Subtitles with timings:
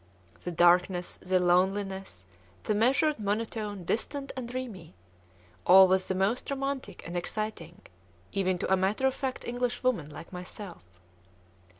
[0.45, 2.25] The darkness, the loneliness,
[2.63, 4.95] the measured monotone, distant and dreamy,
[5.63, 7.83] all was most romantic and exciting,
[8.31, 10.83] even to a matter of fact English woman like myself.